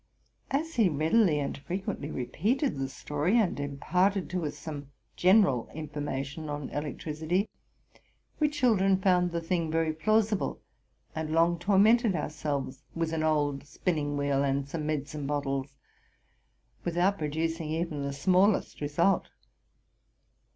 As 0.49 0.73
he 0.73 0.89
readily 0.89 1.37
and 1.37 1.55
frequently 1.55 2.09
repeated 2.09 2.75
the 2.79 2.89
story, 2.89 3.37
and 3.37 3.59
imparted 3.59 4.31
to 4.31 4.47
us 4.47 4.57
some 4.57 4.89
general 5.15 5.69
information 5.75 6.49
on 6.49 6.69
elec 6.69 6.97
tricity, 6.97 7.47
we 8.39 8.49
children 8.49 8.97
found 8.99 9.29
the 9.29 9.41
thing 9.41 9.69
very 9.69 9.93
plausible, 9.93 10.59
and 11.13 11.29
long 11.31 11.59
tormented 11.59 12.15
ourselves 12.15 12.81
with 12.95 13.13
an 13.13 13.21
old 13.21 13.63
spinning 13.67 14.17
wheel 14.17 14.43
and 14.43 14.67
some 14.67 14.87
medicine 14.87 15.27
bottles, 15.27 15.77
without 16.83 17.19
producing 17.19 17.69
even 17.69 18.01
the 18.01 18.11
smallest 18.11 18.81
result. 18.81 19.29